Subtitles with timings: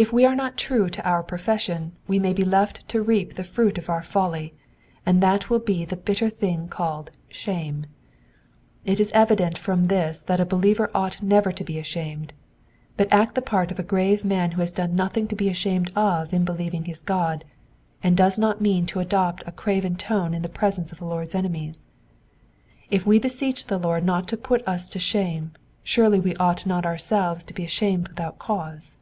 [0.00, 3.44] If we are not true to our profession we may be left to reap the
[3.44, 4.54] fruit of our folly,
[5.04, 7.84] and that will be the bitter thing called shame."
[8.86, 12.32] It is evident from this that a believer ought never to be ashamed,
[12.96, 15.92] but act the part of a grave man who has done nothing to be ashamed
[15.94, 17.44] of in believing his God,
[18.02, 21.34] and does not mean to adopt a craven tone in the presence of the Lord's
[21.34, 21.84] enemies.
[22.90, 25.50] If we beseech the Lord not to put us ^o shame,
[25.82, 28.96] surely we ought not ourselves to be ashamed without cause.